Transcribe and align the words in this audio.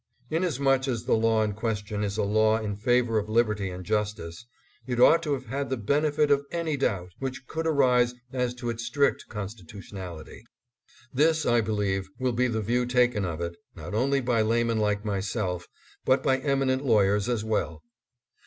Inasmuch 0.31 0.87
as 0.87 1.05
the 1.05 1.13
law 1.13 1.43
in 1.43 1.53
question 1.53 2.03
is 2.03 2.17
a 2.17 2.23
law 2.23 2.57
in 2.57 2.75
favor 2.75 3.19
of 3.19 3.29
liberty 3.29 3.69
and 3.69 3.85
justice, 3.85 4.47
it 4.87 4.99
ought 4.99 5.21
to 5.21 5.33
have 5.33 5.45
had 5.45 5.69
the 5.69 5.77
benefit 5.77 6.31
of 6.31 6.43
any 6.49 6.75
doubt 6.75 7.11
which 7.19 7.45
could 7.45 7.67
arise 7.67 8.15
as 8.33 8.55
to 8.55 8.71
its 8.71 8.83
strict 8.83 9.27
constitution 9.29 9.99
ality. 9.99 10.39
This, 11.13 11.45
I 11.45 11.61
believe, 11.61 12.09
will 12.17 12.33
be 12.33 12.47
the 12.47 12.61
view 12.61 12.87
taken 12.87 13.25
of 13.25 13.41
it, 13.41 13.55
not 13.75 13.93
only 13.93 14.21
by 14.21 14.41
laymen 14.41 14.79
like 14.79 15.05
myself, 15.05 15.67
but 16.03 16.23
by 16.23 16.39
eminent 16.39 16.83
lawyers 16.83 17.29
as 17.29 17.43
well. 17.43 17.83